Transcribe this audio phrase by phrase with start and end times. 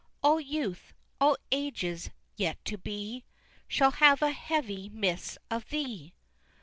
[0.23, 3.23] All youth all ages yet to be
[3.67, 6.15] Shall have a heavy miss of thee!